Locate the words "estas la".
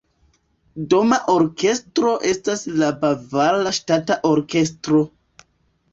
2.31-2.89